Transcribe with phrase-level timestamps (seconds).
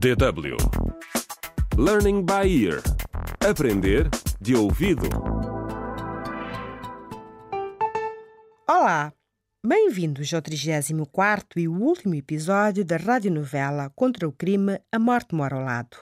[0.00, 0.56] DW
[1.76, 2.80] Learning by Ear
[3.46, 4.08] Aprender
[4.40, 5.06] de ouvido.
[8.66, 9.12] Olá!
[9.62, 15.62] Bem-vindos ao 34 e último episódio da radionovela Contra o Crime A Morte Mora ao
[15.62, 15.98] Lado.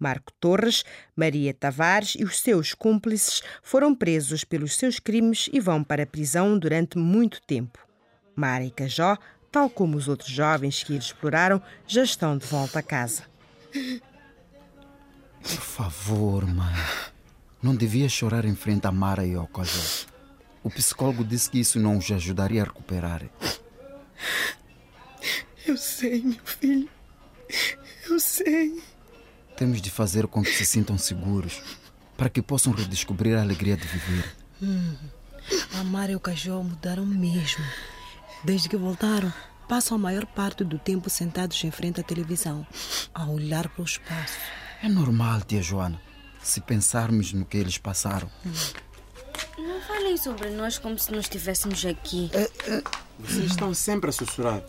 [0.00, 0.84] Marco Torres,
[1.14, 6.06] Maria Tavares e os seus cúmplices foram presos pelos seus crimes e vão para a
[6.06, 7.78] prisão durante muito tempo.
[8.34, 9.16] Mara e Cajó,
[9.50, 13.24] tal como os outros jovens que eles exploraram, já estão de volta a casa.
[15.42, 16.74] Por favor, mãe.
[17.62, 20.06] Não devia chorar em frente a Mara e ao Cajó.
[20.62, 23.22] O psicólogo disse que isso não os ajudaria a recuperar.
[25.66, 26.88] Eu sei, meu filho.
[28.08, 28.82] Eu sei.
[29.56, 31.60] Temos de fazer com que se sintam seguros
[32.16, 34.36] para que possam redescobrir a alegria de viver.
[34.62, 34.96] Hum,
[35.74, 37.64] a Mara e o Cajó mudaram mesmo.
[38.44, 39.32] Desde que voltaram,
[39.68, 42.66] passam a maior parte do tempo sentados em frente à televisão,
[43.14, 44.38] a olhar para o espaço.
[44.82, 46.00] É normal, tia Joana,
[46.42, 48.30] se pensarmos no que eles passaram.
[49.58, 52.30] Não falem sobre nós como se não estivéssemos aqui.
[53.18, 54.62] Vocês estão sempre a sussurrar.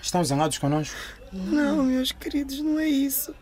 [0.00, 0.96] Estão zangados connosco?
[1.32, 3.34] Não, meus queridos, não é isso.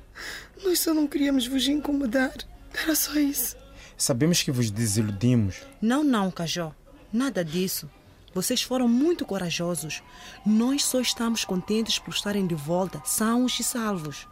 [0.64, 2.32] Nós só não queríamos vos incomodar.
[2.72, 3.56] Era só isso.
[3.96, 5.56] Sabemos que vos desiludimos.
[5.80, 6.74] Não, não, Cajó.
[7.12, 7.90] Nada disso.
[8.36, 10.02] Vocês foram muito corajosos.
[10.44, 14.28] Nós só estamos contentes por estarem de volta, sãos e salvos.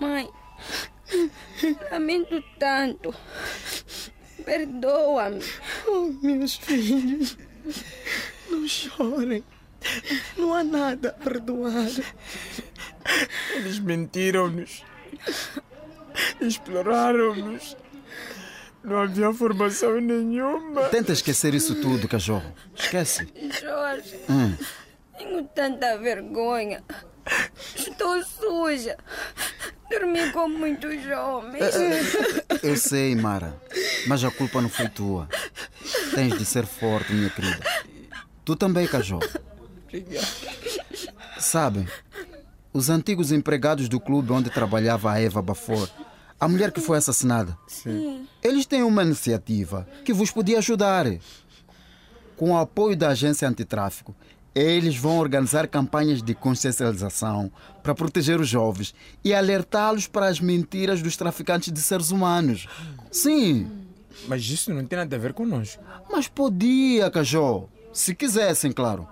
[0.00, 0.28] Mãe,
[1.92, 3.14] lamento tanto.
[4.44, 5.44] Perdoa-me.
[5.86, 7.38] Oh, meus filhos,
[8.50, 9.44] não chorem.
[10.36, 11.86] Não há nada a perdoar.
[13.54, 14.82] Eles mentiram-nos.
[16.40, 17.76] Exploraram-nos.
[18.82, 20.84] Não havia formação nenhuma.
[20.88, 22.52] Tenta esquecer isso tudo, cachorro.
[22.74, 23.28] Esquece.
[23.60, 24.54] Jorge, Hum.
[25.18, 26.82] tenho tanta vergonha.
[27.76, 28.96] Estou suja.
[29.90, 31.74] Dormi com muitos homens.
[32.62, 33.54] Eu sei, Mara,
[34.06, 35.28] mas a culpa não foi tua.
[36.14, 37.60] Tens de ser forte, minha querida.
[38.44, 39.28] Tu também, cachorro.
[41.38, 41.86] Sabe,
[42.72, 45.88] os antigos empregados do clube onde trabalhava a Eva Bafor,
[46.40, 48.26] a mulher que foi assassinada, Sim.
[48.42, 51.06] eles têm uma iniciativa que vos podia ajudar.
[52.36, 54.14] Com o apoio da agência antitráfico,
[54.54, 57.52] eles vão organizar campanhas de consciencialização
[57.82, 62.66] para proteger os jovens e alertá-los para as mentiras dos traficantes de seres humanos.
[63.12, 63.70] Sim,
[64.26, 65.82] Mas isso não tem nada a ver connosco.
[66.10, 67.68] mas podia, Cajó.
[67.92, 69.06] Se quisessem, claro.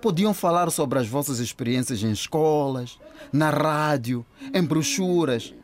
[0.00, 2.98] Podiam falar sobre as vossas experiências em escolas,
[3.32, 5.54] na rádio, em brochuras.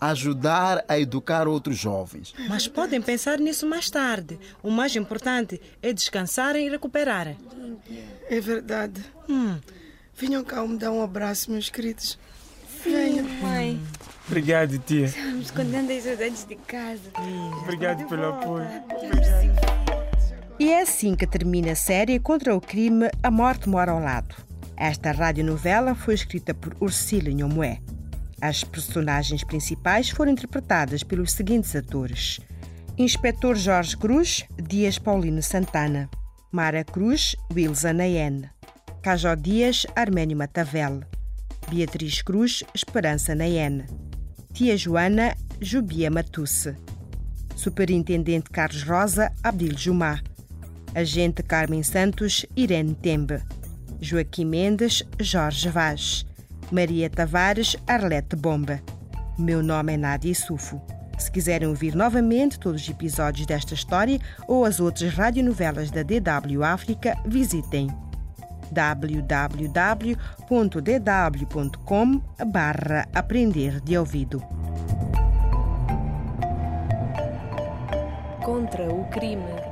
[0.00, 2.34] Ajudar a educar outros jovens.
[2.48, 4.38] Mas podem pensar nisso mais tarde.
[4.62, 7.36] O mais importante é descansarem e recuperarem.
[8.28, 9.00] É verdade.
[9.28, 9.58] Hum,
[10.16, 12.18] Venham cá me dar um abraço, meus queridos.
[12.84, 13.24] Venham.
[13.40, 13.80] Mãe,
[14.26, 15.06] Obrigado, tia.
[15.06, 17.00] estamos com tantas saudades de casa.
[17.62, 18.66] Obrigado pelo apoio.
[20.58, 24.34] E é assim que termina a série Contra o Crime A Morte Mora ao Lado.
[24.76, 27.78] Esta radionovela foi escrita por Ursula Nhomoé.
[28.40, 32.38] As personagens principais foram interpretadas pelos seguintes atores:
[32.96, 36.08] Inspetor Jorge Cruz, Dias Paulino Santana,
[36.52, 38.48] Mara Cruz, Wilson Nayen,
[39.02, 41.02] Cajó Dias, Arménio Matavel,
[41.68, 43.84] Beatriz Cruz, Esperança Nayen,
[44.52, 46.76] Tia Joana, Jubia Matusse,
[47.56, 50.20] Superintendente Carlos Rosa, Abdil Jumá,
[50.94, 53.42] Agente Carmen Santos, Irene Tembe,
[54.00, 56.27] Joaquim Mendes, Jorge Vaz,
[56.70, 58.80] Maria Tavares, Arlete Bomba.
[59.38, 60.80] Meu nome é Nádia Sufo.
[61.16, 66.62] Se quiserem ouvir novamente todos os episódios desta história ou as outras radionovelas da DW
[66.62, 67.88] África, visitem
[68.70, 69.40] www.dw.com
[72.46, 74.42] barra aprender de ouvido.
[78.44, 79.67] Contra o crime.